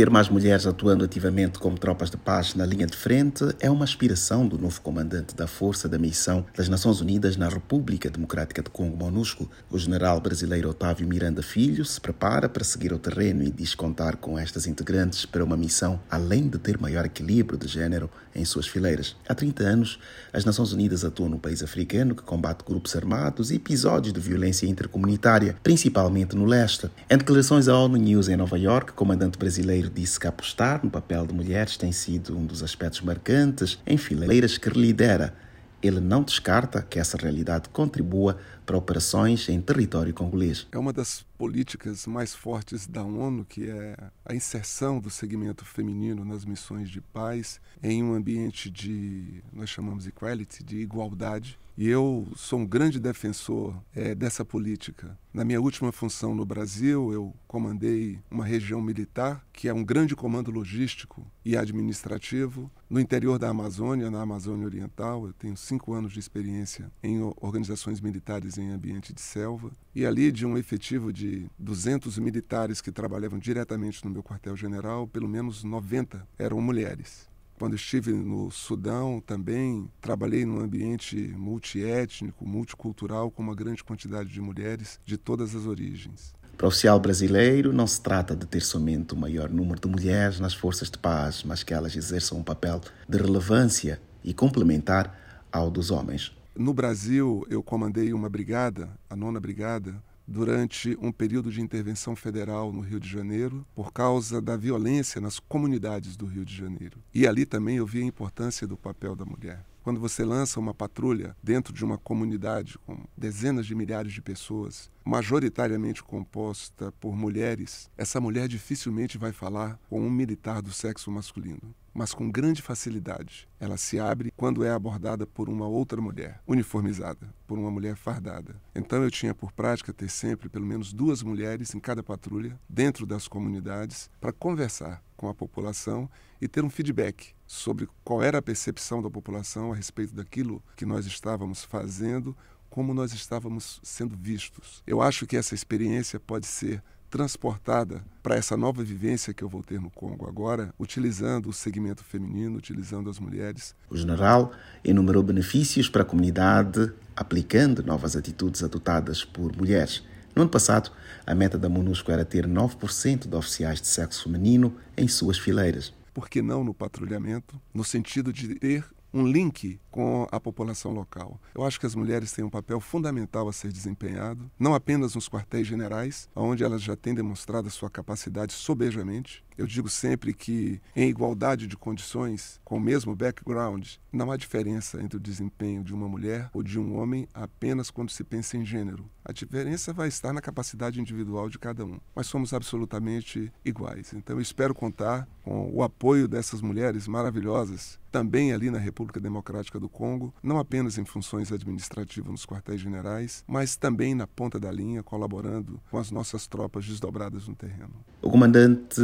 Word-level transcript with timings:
Ter 0.00 0.08
mais 0.08 0.30
mulheres 0.30 0.66
atuando 0.66 1.04
ativamente 1.04 1.58
como 1.58 1.78
tropas 1.78 2.10
de 2.10 2.16
paz 2.16 2.54
na 2.54 2.64
linha 2.64 2.86
de 2.86 2.96
frente 2.96 3.44
é 3.60 3.70
uma 3.70 3.84
aspiração 3.84 4.48
do 4.48 4.56
novo 4.56 4.80
comandante 4.80 5.34
da 5.34 5.46
Força 5.46 5.86
da 5.90 5.98
Missão 5.98 6.46
das 6.56 6.70
Nações 6.70 7.02
Unidas 7.02 7.36
na 7.36 7.50
República 7.50 8.08
Democrática 8.08 8.62
do 8.62 8.70
Congo, 8.70 8.96
MONUSCO. 8.96 9.50
O 9.70 9.78
general 9.78 10.18
brasileiro 10.18 10.70
Otávio 10.70 11.06
Miranda 11.06 11.42
Filho 11.42 11.84
se 11.84 12.00
prepara 12.00 12.48
para 12.48 12.64
seguir 12.64 12.94
o 12.94 12.98
terreno 12.98 13.42
e 13.42 13.50
diz 13.50 13.74
contar 13.74 14.16
com 14.16 14.38
estas 14.38 14.66
integrantes 14.66 15.26
para 15.26 15.44
uma 15.44 15.54
missão 15.54 16.00
além 16.10 16.48
de 16.48 16.56
ter 16.56 16.80
maior 16.80 17.04
equilíbrio 17.04 17.58
de 17.58 17.68
género 17.68 18.08
em 18.34 18.42
suas 18.44 18.66
fileiras. 18.66 19.16
Há 19.28 19.34
30 19.34 19.62
anos, 19.64 19.98
as 20.32 20.46
Nações 20.46 20.72
Unidas 20.72 21.04
atuam 21.04 21.28
no 21.28 21.38
país 21.38 21.62
africano 21.62 22.14
que 22.14 22.22
combate 22.22 22.64
grupos 22.64 22.96
armados 22.96 23.50
e 23.50 23.56
episódios 23.56 24.14
de 24.14 24.20
violência 24.20 24.66
intercomunitária, 24.66 25.56
principalmente 25.62 26.34
no 26.34 26.46
leste. 26.46 26.90
Em 27.10 27.18
declarações 27.18 27.68
à 27.68 27.76
ONU 27.76 27.98
News 27.98 28.28
em 28.28 28.36
Nova 28.36 28.58
York, 28.58 28.92
comandante 28.92 29.38
brasileiro 29.38 29.89
disse 29.90 30.18
que 30.18 30.26
apostar 30.26 30.80
no 30.82 30.90
papel 30.90 31.26
de 31.26 31.34
mulheres 31.34 31.76
tem 31.76 31.92
sido 31.92 32.36
um 32.38 32.46
dos 32.46 32.62
aspectos 32.62 33.00
marcantes 33.00 33.78
em 33.86 33.98
fileiras 33.98 34.56
que 34.56 34.70
lidera. 34.70 35.36
Ele 35.82 35.98
não 35.98 36.22
descarta 36.22 36.82
que 36.82 36.98
essa 36.98 37.16
realidade 37.16 37.68
contribua 37.70 38.38
para 38.66 38.76
operações 38.76 39.48
em 39.48 39.60
território 39.60 40.12
congolês. 40.12 40.66
É 40.70 40.78
uma 40.78 40.92
das 40.92 41.24
políticas 41.38 42.06
mais 42.06 42.34
fortes 42.34 42.86
da 42.86 43.02
ONU, 43.02 43.46
que 43.46 43.68
é 43.68 43.96
a 44.24 44.34
inserção 44.34 45.00
do 45.00 45.08
segmento 45.08 45.64
feminino 45.64 46.24
nas 46.24 46.44
missões 46.44 46.90
de 46.90 47.00
paz 47.00 47.60
em 47.82 48.04
um 48.04 48.14
ambiente 48.14 48.70
de, 48.70 49.42
nós 49.52 49.70
chamamos 49.70 50.06
equality, 50.06 50.62
de 50.62 50.76
igualdade. 50.76 51.58
E 51.80 51.88
eu 51.88 52.28
sou 52.36 52.58
um 52.58 52.66
grande 52.66 53.00
defensor 53.00 53.74
é, 53.96 54.14
dessa 54.14 54.44
política. 54.44 55.18
Na 55.32 55.46
minha 55.46 55.58
última 55.58 55.90
função 55.90 56.34
no 56.34 56.44
Brasil, 56.44 57.10
eu 57.10 57.34
comandei 57.48 58.18
uma 58.30 58.44
região 58.44 58.82
militar, 58.82 59.42
que 59.50 59.66
é 59.66 59.72
um 59.72 59.82
grande 59.82 60.14
comando 60.14 60.50
logístico 60.50 61.26
e 61.42 61.56
administrativo, 61.56 62.70
no 62.90 63.00
interior 63.00 63.38
da 63.38 63.48
Amazônia, 63.48 64.10
na 64.10 64.20
Amazônia 64.20 64.66
Oriental. 64.66 65.26
Eu 65.26 65.32
tenho 65.32 65.56
cinco 65.56 65.94
anos 65.94 66.12
de 66.12 66.18
experiência 66.18 66.92
em 67.02 67.22
organizações 67.40 67.98
militares 67.98 68.58
em 68.58 68.72
ambiente 68.72 69.14
de 69.14 69.22
selva. 69.22 69.72
E 69.94 70.04
ali, 70.04 70.30
de 70.30 70.44
um 70.44 70.58
efetivo 70.58 71.10
de 71.10 71.46
200 71.58 72.18
militares 72.18 72.82
que 72.82 72.92
trabalhavam 72.92 73.38
diretamente 73.38 74.04
no 74.04 74.10
meu 74.10 74.22
quartel-general, 74.22 75.08
pelo 75.08 75.26
menos 75.26 75.64
90 75.64 76.28
eram 76.38 76.60
mulheres. 76.60 77.29
Quando 77.60 77.76
estive 77.76 78.10
no 78.14 78.50
Sudão 78.50 79.20
também 79.20 79.86
trabalhei 80.00 80.46
num 80.46 80.60
ambiente 80.60 81.14
multiétnico, 81.36 82.48
multicultural, 82.48 83.30
com 83.30 83.42
uma 83.42 83.54
grande 83.54 83.84
quantidade 83.84 84.30
de 84.30 84.40
mulheres 84.40 84.98
de 85.04 85.18
todas 85.18 85.54
as 85.54 85.66
origens. 85.66 86.32
Para 86.56 86.64
o 86.64 86.68
oficial 86.68 86.98
brasileiro, 86.98 87.70
não 87.70 87.86
se 87.86 88.00
trata 88.00 88.34
de 88.34 88.46
ter 88.46 88.62
somente 88.62 89.12
o 89.12 89.16
maior 89.18 89.50
número 89.50 89.78
de 89.78 89.86
mulheres 89.86 90.40
nas 90.40 90.54
forças 90.54 90.90
de 90.90 90.96
paz, 90.96 91.44
mas 91.44 91.62
que 91.62 91.74
elas 91.74 91.94
exerçam 91.94 92.38
um 92.38 92.42
papel 92.42 92.80
de 93.06 93.18
relevância 93.18 94.00
e 94.24 94.32
complementar 94.32 95.46
ao 95.52 95.70
dos 95.70 95.90
homens. 95.90 96.34
No 96.56 96.72
Brasil, 96.72 97.46
eu 97.50 97.62
comandei 97.62 98.14
uma 98.14 98.30
brigada, 98.30 98.88
a 99.10 99.14
nona 99.14 99.38
brigada, 99.38 100.02
durante 100.30 100.96
um 101.02 101.10
período 101.10 101.50
de 101.50 101.60
intervenção 101.60 102.14
federal 102.14 102.72
no 102.72 102.80
Rio 102.80 103.00
de 103.00 103.08
Janeiro 103.08 103.66
por 103.74 103.92
causa 103.92 104.40
da 104.40 104.56
violência 104.56 105.20
nas 105.20 105.40
comunidades 105.40 106.16
do 106.16 106.24
Rio 106.24 106.44
de 106.44 106.56
Janeiro. 106.56 107.02
E 107.12 107.26
ali 107.26 107.44
também 107.44 107.78
eu 107.78 107.86
vi 107.86 108.00
a 108.00 108.06
importância 108.06 108.64
do 108.66 108.76
papel 108.76 109.16
da 109.16 109.24
mulher. 109.24 109.64
Quando 109.82 109.98
você 109.98 110.24
lança 110.24 110.60
uma 110.60 110.74
patrulha 110.74 111.34
dentro 111.42 111.72
de 111.72 111.84
uma 111.84 111.98
comunidade 111.98 112.78
com 112.86 112.98
dezenas 113.16 113.66
de 113.66 113.74
milhares 113.74 114.12
de 114.12 114.22
pessoas, 114.22 114.90
majoritariamente 115.04 116.02
composta 116.02 116.92
por 117.00 117.16
mulheres, 117.16 117.90
essa 117.96 118.20
mulher 118.20 118.46
dificilmente 118.46 119.18
vai 119.18 119.32
falar 119.32 119.80
com 119.88 120.00
um 120.00 120.10
militar 120.10 120.62
do 120.62 120.70
sexo 120.70 121.10
masculino 121.10 121.74
mas 121.92 122.12
com 122.12 122.30
grande 122.30 122.62
facilidade. 122.62 123.48
Ela 123.58 123.76
se 123.76 123.98
abre 123.98 124.32
quando 124.36 124.64
é 124.64 124.70
abordada 124.70 125.26
por 125.26 125.48
uma 125.48 125.66
outra 125.66 126.00
mulher, 126.00 126.40
uniformizada, 126.46 127.32
por 127.46 127.58
uma 127.58 127.70
mulher 127.70 127.96
fardada. 127.96 128.60
Então 128.74 129.02
eu 129.02 129.10
tinha 129.10 129.34
por 129.34 129.52
prática 129.52 129.92
ter 129.92 130.08
sempre 130.08 130.48
pelo 130.48 130.66
menos 130.66 130.92
duas 130.92 131.22
mulheres 131.22 131.74
em 131.74 131.80
cada 131.80 132.02
patrulha, 132.02 132.58
dentro 132.68 133.06
das 133.06 133.28
comunidades, 133.28 134.10
para 134.20 134.32
conversar 134.32 135.02
com 135.16 135.28
a 135.28 135.34
população 135.34 136.08
e 136.40 136.48
ter 136.48 136.64
um 136.64 136.70
feedback 136.70 137.34
sobre 137.46 137.88
qual 138.02 138.22
era 138.22 138.38
a 138.38 138.42
percepção 138.42 139.02
da 139.02 139.10
população 139.10 139.72
a 139.72 139.76
respeito 139.76 140.14
daquilo 140.14 140.62
que 140.76 140.86
nós 140.86 141.04
estávamos 141.04 141.62
fazendo, 141.62 142.34
como 142.70 142.94
nós 142.94 143.12
estávamos 143.12 143.80
sendo 143.82 144.16
vistos. 144.16 144.82
Eu 144.86 145.02
acho 145.02 145.26
que 145.26 145.36
essa 145.36 145.54
experiência 145.54 146.18
pode 146.18 146.46
ser 146.46 146.82
transportada 147.10 148.02
para 148.22 148.36
essa 148.36 148.56
nova 148.56 148.82
vivência 148.84 149.34
que 149.34 149.42
eu 149.42 149.48
vou 149.48 149.62
ter 149.62 149.80
no 149.80 149.90
Congo 149.90 150.28
agora, 150.28 150.72
utilizando 150.78 151.48
o 151.48 151.52
segmento 151.52 152.04
feminino, 152.04 152.56
utilizando 152.56 153.10
as 153.10 153.18
mulheres. 153.18 153.74
O 153.90 153.96
general 153.96 154.52
enumerou 154.84 155.22
benefícios 155.22 155.88
para 155.88 156.02
a 156.02 156.04
comunidade, 156.04 156.92
aplicando 157.16 157.82
novas 157.82 158.14
atitudes 158.14 158.62
adotadas 158.62 159.24
por 159.24 159.54
mulheres. 159.56 160.02
No 160.34 160.42
ano 160.42 160.50
passado, 160.50 160.92
a 161.26 161.34
meta 161.34 161.58
da 161.58 161.68
MONUSCO 161.68 162.12
era 162.12 162.24
ter 162.24 162.46
9% 162.46 163.28
de 163.28 163.36
oficiais 163.36 163.80
de 163.80 163.88
sexo 163.88 164.24
feminino 164.24 164.76
em 164.96 165.08
suas 165.08 165.38
fileiras. 165.38 165.92
Por 166.14 166.28
que 166.28 166.40
não 166.40 166.62
no 166.62 166.72
patrulhamento? 166.72 167.60
No 167.74 167.84
sentido 167.84 168.32
de 168.32 168.54
ter 168.54 168.84
um 169.12 169.26
link 169.26 169.80
com 169.90 170.26
a 170.30 170.38
população 170.38 170.92
local. 170.92 171.40
Eu 171.54 171.64
acho 171.64 171.78
que 171.78 171.86
as 171.86 171.94
mulheres 171.94 172.32
têm 172.32 172.44
um 172.44 172.50
papel 172.50 172.80
fundamental 172.80 173.48
a 173.48 173.52
ser 173.52 173.72
desempenhado, 173.72 174.50
não 174.58 174.74
apenas 174.74 175.14
nos 175.14 175.28
quartéis 175.28 175.66
generais, 175.66 176.28
onde 176.34 176.64
elas 176.64 176.82
já 176.82 176.96
têm 176.96 177.14
demonstrado 177.14 177.68
a 177.68 177.70
sua 177.70 177.90
capacidade 177.90 178.52
sobejamente. 178.52 179.44
Eu 179.60 179.66
digo 179.66 179.90
sempre 179.90 180.32
que, 180.32 180.80
em 180.96 181.10
igualdade 181.10 181.66
de 181.66 181.76
condições, 181.76 182.58
com 182.64 182.78
o 182.78 182.80
mesmo 182.80 183.14
background, 183.14 183.86
não 184.10 184.32
há 184.32 184.36
diferença 184.38 185.02
entre 185.02 185.18
o 185.18 185.20
desempenho 185.20 185.84
de 185.84 185.92
uma 185.92 186.08
mulher 186.08 186.48
ou 186.54 186.62
de 186.62 186.78
um 186.78 186.96
homem 186.96 187.28
apenas 187.34 187.90
quando 187.90 188.08
se 188.08 188.24
pensa 188.24 188.56
em 188.56 188.64
gênero. 188.64 189.04
A 189.22 189.32
diferença 189.32 189.92
vai 189.92 190.08
estar 190.08 190.32
na 190.32 190.40
capacidade 190.40 190.98
individual 190.98 191.50
de 191.50 191.58
cada 191.58 191.84
um, 191.84 192.00
mas 192.14 192.26
somos 192.26 192.54
absolutamente 192.54 193.52
iguais. 193.62 194.14
Então, 194.14 194.36
eu 194.36 194.40
espero 194.40 194.74
contar 194.74 195.28
com 195.44 195.70
o 195.70 195.82
apoio 195.82 196.26
dessas 196.26 196.62
mulheres 196.62 197.06
maravilhosas, 197.06 197.98
também 198.10 198.52
ali 198.52 198.70
na 198.70 198.78
República 198.78 199.20
Democrática 199.20 199.78
do 199.78 199.88
Congo, 199.88 200.34
não 200.42 200.58
apenas 200.58 200.98
em 200.98 201.04
funções 201.04 201.52
administrativas 201.52 202.30
nos 202.30 202.46
quartéis 202.46 202.80
generais, 202.80 203.44
mas 203.46 203.76
também 203.76 204.14
na 204.14 204.26
ponta 204.26 204.58
da 204.58 204.72
linha, 204.72 205.02
colaborando 205.02 205.80
com 205.90 205.98
as 205.98 206.10
nossas 206.10 206.46
tropas 206.46 206.86
desdobradas 206.86 207.46
no 207.46 207.54
terreno. 207.54 207.94
O 208.20 208.30
comandante 208.30 209.00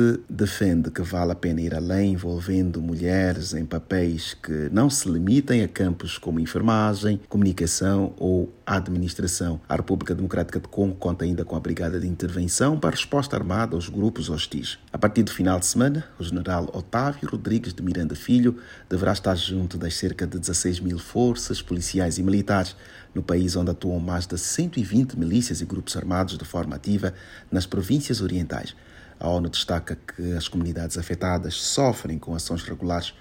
defende 0.46 0.92
que 0.92 1.02
vale 1.02 1.32
a 1.32 1.34
pena 1.34 1.60
ir 1.60 1.74
além, 1.74 2.12
envolvendo 2.12 2.80
mulheres 2.80 3.52
em 3.52 3.66
papéis 3.66 4.32
que 4.32 4.68
não 4.70 4.88
se 4.88 5.08
limitem 5.08 5.64
a 5.64 5.68
campos 5.68 6.18
como 6.18 6.38
enfermagem, 6.38 7.20
comunicação 7.28 8.14
ou 8.16 8.52
administração. 8.64 9.60
A 9.68 9.74
República 9.74 10.14
Democrática 10.14 10.60
do 10.60 10.68
Congo 10.68 10.94
conta 10.94 11.24
ainda 11.24 11.44
com 11.44 11.56
a 11.56 11.60
Brigada 11.60 11.98
de 11.98 12.06
Intervenção 12.06 12.78
para 12.78 12.90
resposta 12.90 13.34
armada 13.34 13.74
aos 13.74 13.88
grupos 13.88 14.30
hostis. 14.30 14.78
A 14.92 14.98
partir 14.98 15.24
do 15.24 15.32
final 15.32 15.58
de 15.58 15.66
semana, 15.66 16.04
o 16.16 16.22
general 16.22 16.70
Otávio 16.72 17.28
Rodrigues 17.28 17.74
de 17.74 17.82
Miranda 17.82 18.14
Filho 18.14 18.56
deverá 18.88 19.12
estar 19.12 19.34
junto 19.34 19.76
das 19.76 19.94
cerca 19.94 20.28
de 20.28 20.38
16 20.38 20.76
6 20.76 20.80
mil 20.80 20.98
forças 20.98 21.62
policiais 21.62 22.18
e 22.18 22.22
militares 22.22 22.76
no 23.14 23.22
país 23.22 23.56
onde 23.56 23.70
atuam 23.70 23.98
mais 23.98 24.26
de 24.26 24.38
120 24.38 25.18
milícias 25.18 25.60
e 25.60 25.64
grupos 25.64 25.96
armados 25.96 26.36
de 26.36 26.44
forma 26.44 26.76
ativa 26.76 27.14
nas 27.50 27.66
províncias 27.66 28.20
orientais. 28.20 28.76
A 29.18 29.28
ONU 29.28 29.48
destaca 29.48 29.96
que 29.96 30.32
as 30.32 30.48
comunidades 30.48 30.98
afetadas 30.98 31.54
sofrem 31.54 32.18
com 32.18 32.34
ações 32.34 32.62
regulares 32.62 33.14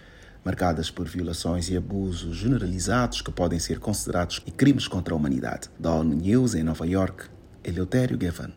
marcadas 0.43 0.91
por 0.91 1.07
violações 1.07 1.69
e 1.69 1.75
abusos 1.75 2.37
generalizados 2.37 3.21
que 3.21 3.31
podem 3.31 3.59
ser 3.59 3.79
considerados 3.79 4.39
crimes 4.55 4.87
contra 4.87 5.13
a 5.13 5.17
humanidade. 5.17 5.69
Da 5.79 5.91
ONU 5.91 6.15
News 6.15 6.53
em 6.53 6.63
Nova 6.63 6.85
York, 6.85 7.25
Eleutério 7.63 8.17
Gavan. 8.17 8.55